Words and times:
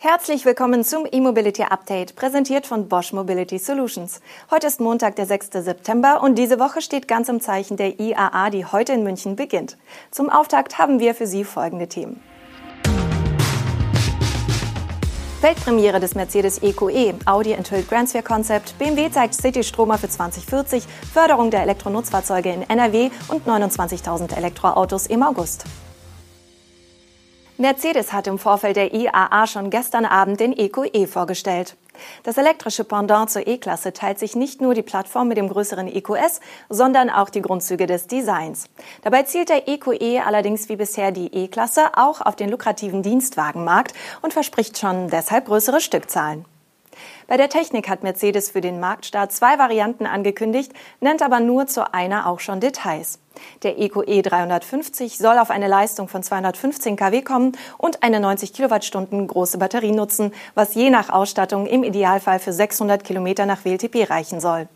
Herzlich 0.00 0.44
willkommen 0.44 0.84
zum 0.84 1.08
E-Mobility 1.10 1.64
Update, 1.64 2.14
präsentiert 2.14 2.68
von 2.68 2.88
Bosch 2.88 3.12
Mobility 3.12 3.58
Solutions. 3.58 4.20
Heute 4.48 4.68
ist 4.68 4.78
Montag, 4.78 5.16
der 5.16 5.26
6. 5.26 5.48
September 5.54 6.22
und 6.22 6.36
diese 6.38 6.60
Woche 6.60 6.80
steht 6.82 7.08
ganz 7.08 7.28
im 7.28 7.40
Zeichen 7.40 7.76
der 7.76 7.98
IAA, 7.98 8.50
die 8.50 8.64
heute 8.64 8.92
in 8.92 9.02
München 9.02 9.34
beginnt. 9.34 9.76
Zum 10.12 10.30
Auftakt 10.30 10.78
haben 10.78 11.00
wir 11.00 11.16
für 11.16 11.26
Sie 11.26 11.42
folgende 11.42 11.88
Themen. 11.88 12.22
Weltpremiere 15.40 15.98
des 15.98 16.14
Mercedes 16.14 16.62
EQE, 16.62 16.90
e. 16.90 17.14
Audi 17.24 17.50
enthüllt 17.50 17.88
Grand 17.88 18.08
Sphere 18.08 18.22
Concept, 18.22 18.78
BMW 18.78 19.10
zeigt 19.10 19.34
City-Stromer 19.34 19.98
für 19.98 20.08
2040, 20.08 20.84
Förderung 21.12 21.50
der 21.50 21.62
Elektronutzfahrzeuge 21.62 22.52
in 22.52 22.62
NRW 22.62 23.10
und 23.26 23.48
29.000 23.48 24.36
Elektroautos 24.36 25.08
im 25.08 25.24
August. 25.24 25.64
Mercedes 27.60 28.12
hat 28.12 28.28
im 28.28 28.38
Vorfeld 28.38 28.76
der 28.76 28.94
IAA 28.94 29.48
schon 29.48 29.68
gestern 29.68 30.04
Abend 30.04 30.38
den 30.38 30.56
EQE 30.56 30.86
e 30.92 31.06
vorgestellt. 31.08 31.76
Das 32.22 32.38
elektrische 32.38 32.84
Pendant 32.84 33.30
zur 33.30 33.48
E-Klasse 33.48 33.92
teilt 33.92 34.20
sich 34.20 34.36
nicht 34.36 34.60
nur 34.60 34.74
die 34.74 34.82
Plattform 34.82 35.26
mit 35.26 35.38
dem 35.38 35.48
größeren 35.48 35.88
EQS, 35.88 36.38
sondern 36.68 37.10
auch 37.10 37.30
die 37.30 37.42
Grundzüge 37.42 37.88
des 37.88 38.06
Designs. 38.06 38.70
Dabei 39.02 39.24
zielt 39.24 39.48
der 39.48 39.66
EQE 39.66 39.96
e 40.00 40.20
allerdings 40.20 40.68
wie 40.68 40.76
bisher 40.76 41.10
die 41.10 41.34
E-Klasse 41.34 41.86
auch 41.96 42.20
auf 42.20 42.36
den 42.36 42.48
lukrativen 42.48 43.02
Dienstwagenmarkt 43.02 43.92
und 44.22 44.32
verspricht 44.32 44.78
schon 44.78 45.08
deshalb 45.08 45.46
größere 45.46 45.80
Stückzahlen. 45.80 46.44
Bei 47.26 47.36
der 47.36 47.48
Technik 47.48 47.88
hat 47.88 48.02
Mercedes 48.02 48.50
für 48.50 48.60
den 48.60 48.80
Marktstart 48.80 49.32
zwei 49.32 49.58
Varianten 49.58 50.06
angekündigt, 50.06 50.72
nennt 51.00 51.22
aber 51.22 51.40
nur 51.40 51.66
zu 51.66 51.92
einer 51.92 52.26
auch 52.26 52.40
schon 52.40 52.60
Details. 52.60 53.18
Der 53.62 53.78
EcoE 53.78 54.22
350 54.22 55.18
soll 55.18 55.38
auf 55.38 55.50
eine 55.50 55.68
Leistung 55.68 56.08
von 56.08 56.22
215 56.22 56.96
kW 56.96 57.22
kommen 57.22 57.52
und 57.76 58.02
eine 58.02 58.20
90 58.20 58.52
Kilowattstunden 58.52 59.26
große 59.26 59.58
Batterie 59.58 59.92
nutzen, 59.92 60.32
was 60.54 60.74
je 60.74 60.90
nach 60.90 61.10
Ausstattung 61.10 61.66
im 61.66 61.84
Idealfall 61.84 62.38
für 62.38 62.52
600 62.52 63.04
Kilometer 63.04 63.46
nach 63.46 63.64
WLTP 63.64 64.10
reichen 64.10 64.40
soll. 64.40 64.68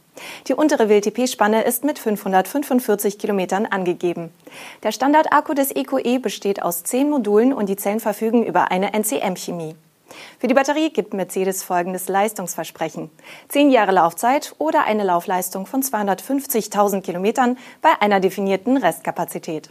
Die 0.47 0.55
untere 0.55 0.89
WLTP-Spanne 0.89 1.62
ist 1.62 1.85
mit 1.85 1.98
545 1.98 3.19
Kilometern 3.19 3.67
angegeben. 3.67 4.31
Der 4.83 4.92
Standardakku 4.92 5.55
des 5.55 5.70
EcoE 5.75 6.19
besteht 6.19 6.62
aus 6.62 6.85
zehn 6.85 7.09
Modulen 7.09 7.53
und 7.53 7.69
die 7.69 7.77
Zellen 7.77 8.01
verfügen 8.01 8.45
über 8.45 8.70
eine 8.70 8.92
NCM-Chemie. 8.92 9.75
Für 10.39 10.49
die 10.49 10.55
Batterie 10.55 10.91
gibt 10.91 11.15
Mercedes 11.15 11.63
folgendes 11.63 12.09
Leistungsversprechen. 12.09 13.11
Zehn 13.49 13.71
Jahre 13.71 13.93
Laufzeit 13.93 14.55
oder 14.59 14.85
eine 14.85 15.05
Laufleistung 15.05 15.67
von 15.67 15.83
250.000 15.83 17.03
Kilometern 17.03 17.59
bei 17.81 17.91
einer 18.01 18.21
definierten 18.21 18.77
Restkapazität. 18.77 19.71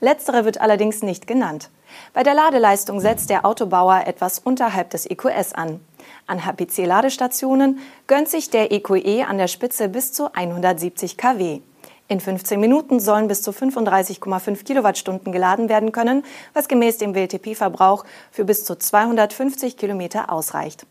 Letztere 0.00 0.44
wird 0.44 0.60
allerdings 0.60 1.02
nicht 1.02 1.26
genannt. 1.26 1.70
Bei 2.12 2.22
der 2.22 2.34
Ladeleistung 2.34 3.00
setzt 3.00 3.30
der 3.30 3.44
Autobauer 3.44 4.02
etwas 4.06 4.38
unterhalb 4.38 4.90
des 4.90 5.06
EQS 5.06 5.52
an. 5.54 5.80
An 6.26 6.44
HPC-Ladestationen 6.44 7.80
gönnt 8.06 8.28
sich 8.28 8.50
der 8.50 8.72
EQE 8.72 8.98
e 8.98 9.22
an 9.22 9.38
der 9.38 9.48
Spitze 9.48 9.88
bis 9.88 10.12
zu 10.12 10.32
170 10.34 11.16
kW. 11.16 11.60
In 12.08 12.20
15 12.20 12.60
Minuten 12.60 13.00
sollen 13.00 13.28
bis 13.28 13.42
zu 13.42 13.52
35,5 13.52 14.64
Kilowattstunden 14.64 15.32
geladen 15.32 15.68
werden 15.68 15.92
können, 15.92 16.24
was 16.52 16.68
gemäß 16.68 16.98
dem 16.98 17.14
WLTP-Verbrauch 17.14 18.04
für 18.30 18.44
bis 18.44 18.64
zu 18.64 18.76
250 18.76 19.76
Kilometer 19.76 20.30
ausreicht. 20.30 20.86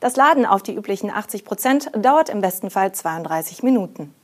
Das 0.00 0.16
Laden 0.16 0.46
auf 0.46 0.62
die 0.62 0.74
üblichen 0.74 1.10
80 1.10 1.44
Prozent 1.44 1.90
dauert 1.94 2.28
im 2.28 2.40
besten 2.40 2.70
Fall 2.70 2.92
32 2.92 3.62
Minuten. 3.62 4.14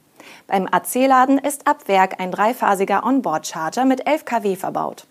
Beim 0.46 0.68
AC-Laden 0.70 1.38
ist 1.38 1.66
ab 1.66 1.88
Werk 1.88 2.20
ein 2.20 2.30
dreiphasiger 2.30 3.04
Onboard-Charger 3.04 3.84
mit 3.84 4.06
11 4.06 4.24
kW 4.24 4.56
verbaut. 4.56 5.06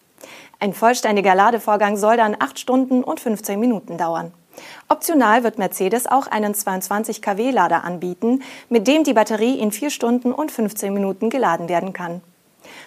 Ein 0.60 0.74
vollständiger 0.74 1.36
Ladevorgang 1.36 1.98
soll 1.98 2.18
dann 2.18 2.36
8 2.38 2.60
Stunden 2.60 3.04
und 3.04 3.20
15 3.20 3.60
Minuten 3.60 3.98
dauern. 3.98 4.34
Optional 4.90 5.44
wird 5.44 5.58
Mercedes 5.58 6.08
auch 6.08 6.28
einen 6.28 6.54
22 6.54 7.22
kW 7.22 7.52
Lader 7.52 7.84
anbieten, 7.84 8.44
mit 8.70 8.88
dem 8.88 9.04
die 9.04 9.14
Batterie 9.14 9.60
in 9.60 9.72
4 9.72 9.90
Stunden 9.90 10.32
und 10.32 10.52
15 10.52 10.94
Minuten 10.94 11.30
geladen 11.30 11.70
werden 11.70 11.94
kann. 11.94 12.22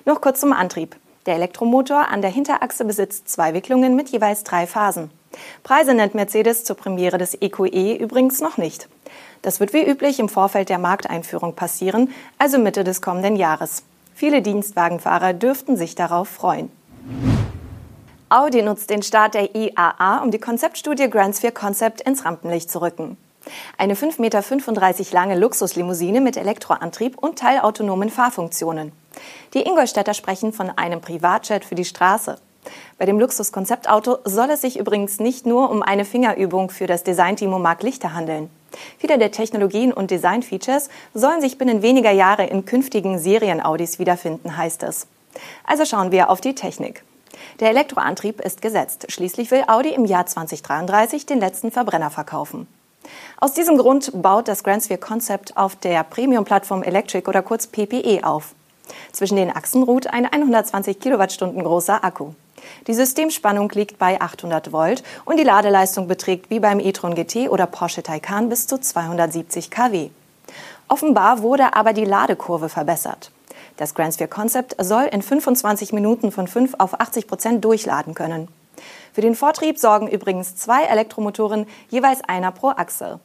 Noch 0.04 0.20
kurz 0.20 0.40
zum 0.40 0.52
Antrieb. 0.52 0.96
Der 1.26 1.36
Elektromotor 1.36 2.08
an 2.08 2.20
der 2.20 2.30
Hinterachse 2.30 2.84
besitzt 2.84 3.28
zwei 3.28 3.54
Wicklungen 3.54 3.96
mit 3.96 4.10
jeweils 4.10 4.44
drei 4.44 4.66
Phasen. 4.66 5.10
Preise 5.62 5.94
nennt 5.94 6.14
Mercedes 6.14 6.64
zur 6.64 6.76
Premiere 6.76 7.18
des 7.18 7.34
EQE 7.40 7.66
e 7.66 7.96
übrigens 7.96 8.40
noch 8.40 8.58
nicht. 8.58 8.88
Das 9.42 9.60
wird 9.60 9.72
wie 9.72 9.84
üblich 9.84 10.20
im 10.20 10.28
Vorfeld 10.28 10.68
der 10.68 10.78
Markteinführung 10.78 11.54
passieren, 11.54 12.10
also 12.38 12.58
Mitte 12.58 12.84
des 12.84 13.02
kommenden 13.02 13.36
Jahres. 13.36 13.82
Viele 14.14 14.42
Dienstwagenfahrer 14.42 15.32
dürften 15.32 15.76
sich 15.76 15.94
darauf 15.94 16.28
freuen. 16.28 16.70
Audi 18.34 18.62
nutzt 18.62 18.90
den 18.90 19.04
Start 19.04 19.34
der 19.34 19.54
IAA, 19.54 20.18
um 20.20 20.32
die 20.32 20.40
Konzeptstudie 20.40 21.08
Grand 21.08 21.36
Sphere 21.36 21.52
Concept 21.52 22.00
ins 22.00 22.24
Rampenlicht 22.24 22.68
zu 22.68 22.82
rücken. 22.82 23.16
Eine 23.78 23.94
5,35 23.94 24.18
Meter 24.20 24.42
lange 25.12 25.38
Luxuslimousine 25.38 26.20
mit 26.20 26.36
Elektroantrieb 26.36 27.16
und 27.16 27.38
teilautonomen 27.38 28.10
Fahrfunktionen. 28.10 28.90
Die 29.54 29.62
Ingolstädter 29.62 30.14
sprechen 30.14 30.52
von 30.52 30.68
einem 30.68 31.00
Privatjet 31.00 31.64
für 31.64 31.76
die 31.76 31.84
Straße. 31.84 32.36
Bei 32.98 33.06
dem 33.06 33.20
Luxuskonzeptauto 33.20 34.18
soll 34.24 34.50
es 34.50 34.62
sich 34.62 34.80
übrigens 34.80 35.20
nicht 35.20 35.46
nur 35.46 35.70
um 35.70 35.84
eine 35.84 36.04
Fingerübung 36.04 36.70
für 36.70 36.88
das 36.88 37.04
Designteam 37.04 37.52
um 37.52 37.62
Mark 37.62 37.84
Lichter 37.84 38.14
handeln. 38.14 38.50
Viele 38.98 39.16
der 39.16 39.30
Technologien 39.30 39.92
und 39.92 40.10
Designfeatures 40.10 40.88
sollen 41.14 41.40
sich 41.40 41.56
binnen 41.56 41.82
weniger 41.82 42.10
Jahre 42.10 42.46
in 42.46 42.64
künftigen 42.64 43.20
Serien-Audis 43.20 44.00
wiederfinden, 44.00 44.56
heißt 44.56 44.82
es. 44.82 45.06
Also 45.62 45.84
schauen 45.84 46.10
wir 46.10 46.30
auf 46.30 46.40
die 46.40 46.56
Technik. 46.56 47.04
Der 47.60 47.70
Elektroantrieb 47.70 48.40
ist 48.40 48.62
gesetzt. 48.62 49.06
Schließlich 49.08 49.50
will 49.50 49.64
Audi 49.66 49.90
im 49.90 50.04
Jahr 50.04 50.26
2033 50.26 51.26
den 51.26 51.40
letzten 51.40 51.70
Verbrenner 51.70 52.10
verkaufen. 52.10 52.66
Aus 53.38 53.52
diesem 53.52 53.76
Grund 53.76 54.10
baut 54.14 54.48
das 54.48 54.64
Grand 54.64 54.82
Sphere 54.82 54.98
Concept 54.98 55.56
auf 55.56 55.76
der 55.76 56.02
Premium-Plattform 56.04 56.82
Electric 56.82 57.28
oder 57.28 57.42
kurz 57.42 57.66
PPE 57.66 58.24
auf. 58.24 58.54
Zwischen 59.12 59.36
den 59.36 59.54
Achsen 59.54 59.82
ruht 59.82 60.06
ein 60.06 60.26
120 60.26 61.00
Kilowattstunden 61.00 61.62
großer 61.62 62.04
Akku. 62.04 62.32
Die 62.86 62.94
Systemspannung 62.94 63.70
liegt 63.70 63.98
bei 63.98 64.20
800 64.20 64.72
Volt 64.72 65.02
und 65.24 65.38
die 65.38 65.44
Ladeleistung 65.44 66.08
beträgt 66.08 66.50
wie 66.50 66.60
beim 66.60 66.80
e-tron 66.80 67.14
GT 67.14 67.48
oder 67.48 67.66
Porsche 67.66 68.02
Taycan 68.02 68.48
bis 68.48 68.66
zu 68.66 68.78
270 68.78 69.70
kW. 69.70 70.10
Offenbar 70.88 71.42
wurde 71.42 71.74
aber 71.74 71.92
die 71.92 72.04
Ladekurve 72.04 72.68
verbessert. 72.68 73.30
Das 73.76 73.94
Grand 73.94 74.14
Sphere 74.14 74.28
Concept 74.28 74.76
soll 74.78 75.04
in 75.04 75.20
25 75.20 75.92
Minuten 75.92 76.30
von 76.30 76.46
5 76.46 76.74
auf 76.78 77.00
80 77.00 77.26
Prozent 77.26 77.64
durchladen 77.64 78.14
können. 78.14 78.48
Für 79.12 79.20
den 79.20 79.34
Vortrieb 79.34 79.78
sorgen 79.78 80.08
übrigens 80.08 80.54
zwei 80.56 80.84
Elektromotoren, 80.84 81.66
jeweils 81.88 82.20
einer 82.22 82.52
pro 82.52 82.68
Achse. 82.68 83.20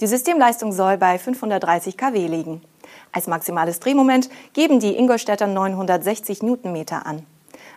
Die 0.00 0.06
Systemleistung 0.06 0.72
soll 0.72 0.98
bei 0.98 1.18
530 1.18 1.96
kW 1.96 2.26
liegen. 2.28 2.62
Als 3.12 3.26
maximales 3.26 3.80
Drehmoment 3.80 4.28
geben 4.52 4.78
die 4.78 4.96
Ingolstädter 4.96 5.48
960 5.48 6.42
Newtonmeter 6.42 7.04
an. 7.04 7.26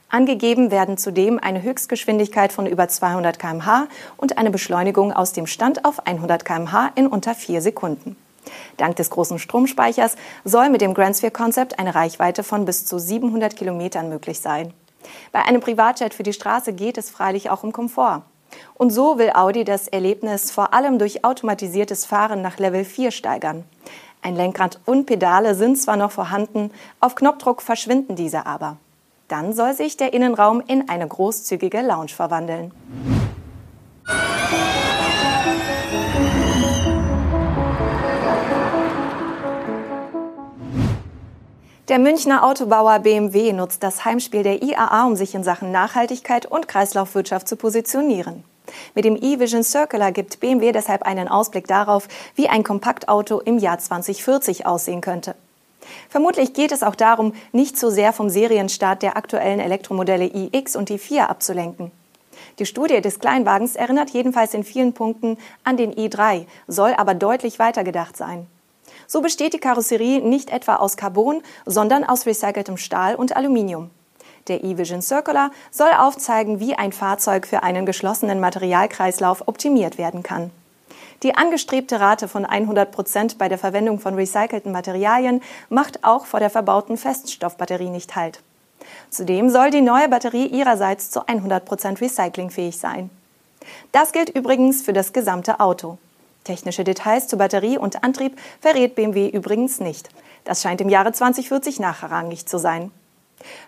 Angegeben 0.09 0.72
werden 0.72 0.98
zudem 0.98 1.40
eine 1.40 1.64
Höchstgeschwindigkeit 1.64 2.52
von 2.52 2.68
über 2.68 2.88
200 2.88 3.40
km/h 3.40 3.88
und 4.18 4.38
eine 4.38 4.52
Beschleunigung 4.52 5.14
aus 5.14 5.32
dem 5.32 5.48
Stand 5.48 5.86
auf 5.86 6.06
100 6.06 6.46
km/h 6.46 6.92
in 6.96 7.08
unter 7.08 7.34
vier 7.34 7.62
Sekunden. 7.62 8.16
Dank 8.78 8.95
des 8.95 9.09
großen 9.09 9.39
Stromspeichers 9.39 10.16
soll 10.44 10.69
mit 10.69 10.81
dem 10.81 10.94
Grand 10.94 11.16
Sphere 11.16 11.31
Concept 11.31 11.79
eine 11.79 11.95
Reichweite 11.95 12.44
von 12.44 12.66
bis 12.66 12.85
zu 12.85 13.00
700 13.00 13.56
Kilometern 13.56 14.09
möglich 14.09 14.39
sein. 14.39 14.73
Bei 15.31 15.44
einem 15.44 15.62
Privatjet 15.62 16.13
für 16.13 16.23
die 16.23 16.34
Straße 16.34 16.73
geht 16.73 16.97
es 16.97 17.09
freilich 17.09 17.50
auch 17.50 17.63
um 17.63 17.72
Komfort. 17.72 18.23
Und 18.73 18.91
so 18.91 19.17
will 19.17 19.31
Audi 19.34 19.63
das 19.63 19.88
Erlebnis 19.88 20.51
vor 20.51 20.73
allem 20.73 21.00
durch 21.00 21.23
automatisiertes 21.23 22.06
Fahren 22.06 22.41
nach 22.41 22.57
Level 22.57 22.84
4 22.84 23.11
steigern. 23.11 23.63
Ein 24.22 24.35
Lenkrad 24.35 24.79
und 24.85 25.06
Pedale 25.06 25.56
sind 25.56 25.78
zwar 25.78 25.97
noch 25.97 26.11
vorhanden, 26.11 26.72
auf 27.00 27.16
Knopfdruck 27.16 27.61
verschwinden 27.61 28.16
diese 28.16 28.45
aber. 28.45 28.78
Dann 29.28 29.53
soll 29.53 29.73
sich 29.73 29.97
der 29.97 30.13
Innenraum 30.13 30.61
in 30.67 30.90
eine 30.90 31.07
großzügige 31.07 31.81
Lounge 31.81 32.09
verwandeln. 32.09 32.72
Der 41.91 41.99
Münchner 41.99 42.46
Autobauer 42.46 42.99
BMW 42.99 43.52
nutzt 43.52 43.84
das 43.84 44.05
Heimspiel 44.05 44.43
der 44.43 44.64
IAA, 44.64 45.08
um 45.08 45.17
sich 45.17 45.35
in 45.35 45.43
Sachen 45.43 45.73
Nachhaltigkeit 45.73 46.46
und 46.46 46.70
Kreislaufwirtschaft 46.70 47.49
zu 47.49 47.58
positionieren. 47.58 48.46
Mit 48.96 49.03
dem 49.03 49.17
e-Vision 49.17 49.61
Circular 49.61 50.14
gibt 50.14 50.40
BMW 50.40 50.72
deshalb 50.72 51.03
einen 51.03 51.28
Ausblick 51.28 51.67
darauf, 51.67 52.08
wie 52.35 52.47
ein 52.47 52.64
Kompaktauto 52.64 53.41
im 53.41 53.58
Jahr 53.58 53.78
2040 53.78 54.66
aussehen 54.66 55.02
könnte. 55.02 55.35
Vermutlich 56.08 56.53
geht 56.53 56.72
es 56.72 56.82
auch 56.82 56.96
darum, 56.96 57.34
nicht 57.52 57.78
so 57.78 57.90
sehr 57.90 58.14
vom 58.14 58.29
Serienstart 58.29 59.03
der 59.03 59.17
aktuellen 59.17 59.59
Elektromodelle 59.59 60.32
iX 60.34 60.78
und 60.78 60.90
i4 60.91 61.23
abzulenken. 61.23 61.91
Die 62.59 62.66
Studie 62.66 63.02
des 63.02 63.20
Kleinwagens 63.20 63.76
erinnert 63.76 64.11
jedenfalls 64.11 64.53
in 64.53 64.64
vielen 64.64 64.93
Punkten 64.93 65.38
an 65.66 65.76
den 65.76 65.93
i3, 65.93 66.46
soll 66.70 66.93
aber 66.93 67.16
deutlich 67.16 67.59
weitergedacht 67.59 68.16
sein. 68.16 68.47
So 69.11 69.19
besteht 69.19 69.52
die 69.52 69.59
Karosserie 69.59 70.22
nicht 70.22 70.52
etwa 70.52 70.78
aus 70.78 70.96
Carbon, 70.96 71.41
sondern 71.66 72.05
aus 72.05 72.25
recyceltem 72.25 72.78
Stahl 72.78 73.16
und 73.16 73.35
Aluminium. 73.35 73.90
Der 74.47 74.63
eVision 74.63 75.02
Circular 75.02 75.52
soll 75.69 75.90
aufzeigen, 75.90 76.61
wie 76.61 76.75
ein 76.75 76.93
Fahrzeug 76.93 77.46
für 77.46 77.61
einen 77.61 77.85
geschlossenen 77.85 78.40
Materialkreislauf 78.40 79.49
optimiert 79.49 79.97
werden 79.97 80.23
kann. 80.23 80.49
Die 81.23 81.35
angestrebte 81.35 81.99
Rate 81.99 82.29
von 82.29 82.46
100 82.46 82.90
Prozent 82.90 83.37
bei 83.37 83.49
der 83.49 83.58
Verwendung 83.58 83.99
von 83.99 84.16
recycelten 84.16 84.72
Materialien 84.72 85.41
macht 85.67 86.05
auch 86.05 86.25
vor 86.25 86.40
der 86.40 86.49
verbauten 86.49 86.96
Feststoffbatterie 86.96 87.90
nicht 87.90 88.16
Halt. 88.16 88.40
Zudem 89.09 89.49
soll 89.49 89.72
die 89.72 89.81
neue 89.81 90.07
Batterie 90.07 90.46
ihrerseits 90.46 91.11
zu 91.11 91.28
100 91.28 91.66
Prozent 91.66 91.99
recyclingfähig 91.99 92.78
sein. 92.78 93.09
Das 93.91 94.14
gilt 94.14 94.29
übrigens 94.29 94.81
für 94.81 94.93
das 94.93 95.11
gesamte 95.11 95.59
Auto. 95.59 95.97
Technische 96.43 96.84
Details 96.84 97.28
zu 97.28 97.38
Batterie 97.38 97.78
und 97.78 98.03
Antrieb 98.03 98.38
verrät 98.59 98.96
BMW 98.96 99.29
übrigens 99.29 99.79
nicht. 99.79 100.09
Das 100.43 100.61
scheint 100.61 100.82
im 100.82 100.90
Jahre 100.90 101.11
2040 101.11 101.79
nachrangig 101.79 102.46
zu 102.47 102.58
sein. 102.58 102.91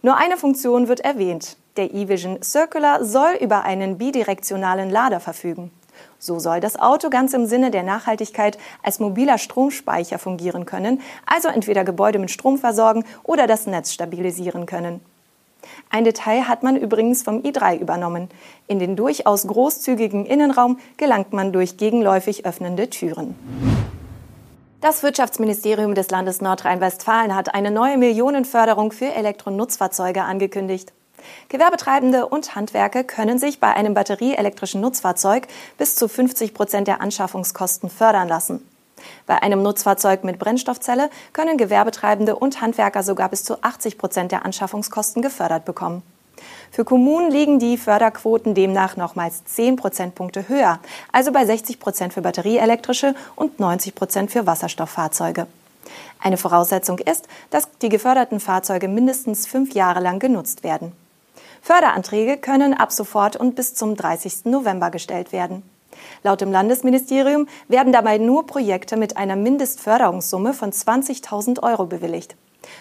Nur 0.01 0.17
eine 0.17 0.37
Funktion 0.37 0.87
wird 0.87 1.01
erwähnt. 1.01 1.57
Der 1.77 1.93
eVision 1.93 2.41
Circular 2.43 3.03
soll 3.03 3.33
über 3.41 3.63
einen 3.63 3.97
bidirektionalen 3.97 4.89
Lader 4.89 5.19
verfügen. 5.19 5.71
So 6.19 6.39
soll 6.39 6.59
das 6.59 6.79
Auto 6.79 7.09
ganz 7.09 7.33
im 7.33 7.45
Sinne 7.45 7.69
der 7.69 7.83
Nachhaltigkeit 7.83 8.57
als 8.81 8.99
mobiler 8.99 9.37
Stromspeicher 9.37 10.19
fungieren 10.19 10.65
können, 10.65 11.01
also 11.25 11.49
entweder 11.49 11.83
Gebäude 11.83 12.19
mit 12.19 12.31
Strom 12.31 12.57
versorgen 12.57 13.05
oder 13.23 13.47
das 13.47 13.67
Netz 13.67 13.91
stabilisieren 13.91 14.65
können. 14.65 15.01
Ein 15.93 16.05
Detail 16.05 16.47
hat 16.47 16.63
man 16.63 16.75
übrigens 16.75 17.21
vom 17.21 17.41
i3 17.43 17.77
übernommen. 17.77 18.27
In 18.65 18.79
den 18.79 18.95
durchaus 18.95 19.45
großzügigen 19.45 20.25
Innenraum 20.25 20.79
gelangt 20.97 21.33
man 21.33 21.53
durch 21.53 21.77
gegenläufig 21.77 22.47
öffnende 22.47 22.89
Türen. 22.89 23.35
Das 24.81 25.03
Wirtschaftsministerium 25.03 25.93
des 25.93 26.09
Landes 26.09 26.41
Nordrhein-Westfalen 26.41 27.35
hat 27.35 27.53
eine 27.53 27.69
neue 27.69 27.99
Millionenförderung 27.99 28.91
für 28.91 29.13
Elektronutzfahrzeuge 29.13 30.23
angekündigt. 30.23 30.93
Gewerbetreibende 31.49 32.25
und 32.25 32.55
Handwerker 32.55 33.03
können 33.03 33.37
sich 33.37 33.59
bei 33.59 33.71
einem 33.71 33.93
batterieelektrischen 33.93 34.81
Nutzfahrzeug 34.81 35.47
bis 35.77 35.93
zu 35.93 36.07
50 36.07 36.55
Prozent 36.55 36.87
der 36.87 37.01
Anschaffungskosten 37.01 37.91
fördern 37.91 38.27
lassen. 38.27 38.67
Bei 39.25 39.41
einem 39.41 39.61
Nutzfahrzeug 39.61 40.23
mit 40.23 40.39
Brennstoffzelle 40.39 41.09
können 41.33 41.57
Gewerbetreibende 41.57 42.35
und 42.35 42.61
Handwerker 42.61 43.03
sogar 43.03 43.29
bis 43.29 43.43
zu 43.43 43.61
80 43.61 43.97
Prozent 43.97 44.31
der 44.31 44.45
Anschaffungskosten 44.45 45.21
gefördert 45.21 45.65
bekommen. 45.65 46.03
Für 46.71 46.85
Kommunen 46.85 47.29
liegen 47.29 47.59
die 47.59 47.77
Förderquoten 47.77 48.55
demnach 48.55 48.97
nochmals 48.97 49.45
10 49.45 49.75
Prozentpunkte 49.75 50.49
höher, 50.49 50.79
also 51.11 51.31
bei 51.31 51.45
60 51.45 51.79
Prozent 51.79 52.13
für 52.13 52.21
batterieelektrische 52.21 53.13
und 53.35 53.59
90 53.59 53.93
Prozent 53.93 54.31
für 54.31 54.47
Wasserstofffahrzeuge. 54.47 55.47
Eine 56.19 56.37
Voraussetzung 56.37 56.99
ist, 56.99 57.27
dass 57.49 57.67
die 57.81 57.89
geförderten 57.89 58.39
Fahrzeuge 58.39 58.87
mindestens 58.87 59.45
fünf 59.45 59.73
Jahre 59.73 59.99
lang 59.99 60.19
genutzt 60.19 60.63
werden. 60.63 60.93
Förderanträge 61.61 62.37
können 62.37 62.73
ab 62.73 62.91
sofort 62.91 63.35
und 63.35 63.55
bis 63.55 63.75
zum 63.75 63.95
30. 63.95 64.45
November 64.45 64.89
gestellt 64.89 65.31
werden. 65.31 65.63
Laut 66.23 66.41
dem 66.41 66.51
Landesministerium 66.51 67.47
werden 67.67 67.93
dabei 67.93 68.17
nur 68.17 68.45
Projekte 68.45 68.97
mit 68.97 69.17
einer 69.17 69.35
Mindestförderungssumme 69.35 70.53
von 70.53 70.71
20.000 70.71 71.63
Euro 71.63 71.85
bewilligt. 71.85 72.35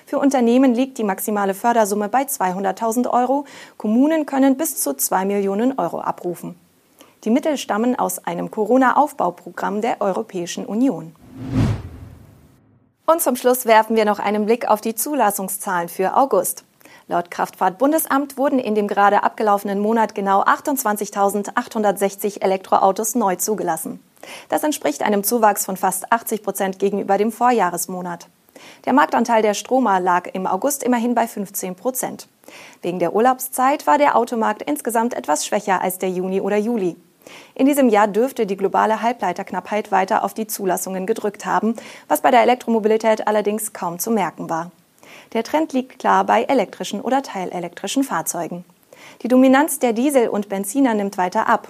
Für 0.06 0.18
Unternehmen 0.18 0.74
liegt 0.74 0.98
die 0.98 1.04
maximale 1.04 1.54
Fördersumme 1.54 2.08
bei 2.08 2.22
200.000 2.22 3.10
Euro. 3.10 3.44
Kommunen 3.76 4.26
können 4.26 4.56
bis 4.56 4.76
zu 4.80 4.94
2 4.94 5.24
Millionen 5.24 5.78
Euro 5.78 6.00
abrufen. 6.00 6.54
Die 7.24 7.30
Mittel 7.30 7.56
stammen 7.56 7.96
aus 7.98 8.24
einem 8.26 8.50
Corona-Aufbauprogramm 8.50 9.80
der 9.80 10.00
Europäischen 10.00 10.66
Union. 10.66 11.14
Und 13.06 13.20
zum 13.20 13.36
Schluss 13.36 13.66
werfen 13.66 13.96
wir 13.96 14.04
noch 14.04 14.18
einen 14.18 14.46
Blick 14.46 14.68
auf 14.68 14.80
die 14.80 14.94
Zulassungszahlen 14.94 15.88
für 15.88 16.16
August. 16.16 16.64
Laut 17.08 17.30
Kraftfahrtbundesamt 17.30 18.36
wurden 18.36 18.58
in 18.58 18.74
dem 18.74 18.88
gerade 18.88 19.22
abgelaufenen 19.22 19.80
Monat 19.80 20.14
genau 20.14 20.42
28.860 20.42 22.42
Elektroautos 22.42 23.14
neu 23.14 23.36
zugelassen. 23.36 24.00
Das 24.48 24.62
entspricht 24.62 25.02
einem 25.02 25.24
Zuwachs 25.24 25.64
von 25.64 25.76
fast 25.76 26.12
80 26.12 26.42
Prozent 26.42 26.78
gegenüber 26.78 27.18
dem 27.18 27.32
Vorjahresmonat. 27.32 28.28
Der 28.84 28.92
Marktanteil 28.92 29.42
der 29.42 29.54
Stromer 29.54 30.00
lag 30.00 30.28
im 30.32 30.46
August 30.46 30.82
immerhin 30.82 31.14
bei 31.14 31.26
15 31.26 31.74
Prozent. 31.74 32.28
Wegen 32.80 32.98
der 32.98 33.14
Urlaubszeit 33.14 33.86
war 33.86 33.98
der 33.98 34.16
Automarkt 34.16 34.62
insgesamt 34.62 35.14
etwas 35.14 35.46
schwächer 35.46 35.80
als 35.80 35.98
der 35.98 36.10
Juni 36.10 36.40
oder 36.40 36.56
Juli. 36.56 36.96
In 37.54 37.66
diesem 37.66 37.88
Jahr 37.88 38.08
dürfte 38.08 38.46
die 38.46 38.56
globale 38.56 39.00
Halbleiterknappheit 39.00 39.92
weiter 39.92 40.24
auf 40.24 40.34
die 40.34 40.46
Zulassungen 40.46 41.06
gedrückt 41.06 41.46
haben, 41.46 41.76
was 42.08 42.20
bei 42.20 42.30
der 42.30 42.42
Elektromobilität 42.42 43.26
allerdings 43.26 43.72
kaum 43.72 43.98
zu 43.98 44.10
merken 44.10 44.50
war. 44.50 44.70
Der 45.32 45.44
Trend 45.44 45.72
liegt 45.72 45.98
klar 45.98 46.24
bei 46.24 46.42
elektrischen 46.44 47.00
oder 47.00 47.22
teilelektrischen 47.22 48.04
Fahrzeugen. 48.04 48.64
Die 49.22 49.28
Dominanz 49.28 49.78
der 49.78 49.92
Diesel 49.92 50.28
und 50.28 50.48
Benziner 50.48 50.94
nimmt 50.94 51.16
weiter 51.18 51.48
ab. 51.48 51.68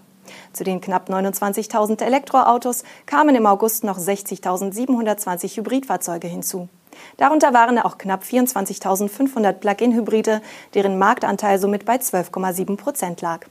Zu 0.53 0.65
den 0.65 0.81
knapp 0.81 1.09
29.000 1.09 2.03
Elektroautos 2.03 2.85
kamen 3.07 3.35
im 3.35 3.47
August 3.47 3.85
noch 3.85 3.99
60.720 3.99 5.57
Hybridfahrzeuge 5.57 6.29
hinzu. 6.29 6.69
Darunter 7.17 7.55
waren 7.55 7.79
auch 7.79 7.99
knapp 7.99 8.23
24.500 8.23 9.53
Plug-in-Hybride, 9.55 10.43
deren 10.75 10.99
Marktanteil 10.99 11.59
somit 11.59 11.85
bei 11.85 11.97
12,7 11.97 12.77
Prozent 12.77 13.21
lag. 13.21 13.47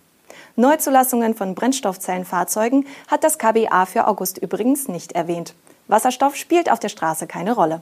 Neuzulassungen 0.56 1.36
von 1.36 1.56
Brennstoffzellenfahrzeugen 1.56 2.86
hat 3.08 3.24
das 3.24 3.38
KBA 3.38 3.86
für 3.86 4.08
August 4.08 4.38
übrigens 4.38 4.88
nicht 4.88 5.14
erwähnt. 5.14 5.54
Wasserstoff 5.88 6.36
spielt 6.36 6.72
auf 6.72 6.80
der 6.80 6.90
Straße 6.90 7.28
keine 7.28 7.54
Rolle. 7.54 7.82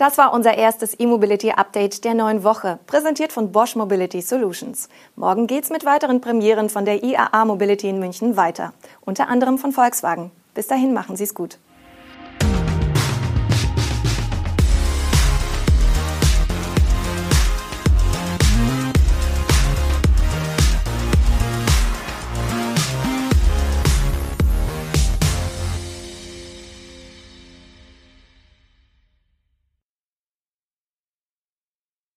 Das 0.00 0.16
war 0.16 0.32
unser 0.32 0.56
erstes 0.56 0.98
E-Mobility-Update 0.98 2.06
der 2.06 2.14
neuen 2.14 2.42
Woche, 2.42 2.78
präsentiert 2.86 3.32
von 3.32 3.52
Bosch 3.52 3.76
Mobility 3.76 4.22
Solutions. 4.22 4.88
Morgen 5.14 5.46
geht's 5.46 5.68
mit 5.68 5.84
weiteren 5.84 6.22
Premieren 6.22 6.70
von 6.70 6.86
der 6.86 7.04
IAA 7.04 7.44
Mobility 7.44 7.90
in 7.90 7.98
München 7.98 8.34
weiter, 8.34 8.72
unter 9.02 9.28
anderem 9.28 9.58
von 9.58 9.72
Volkswagen. 9.72 10.30
Bis 10.54 10.68
dahin 10.68 10.94
machen 10.94 11.16
Sie's 11.16 11.34
gut. 11.34 11.58